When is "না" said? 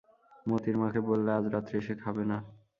2.31-2.37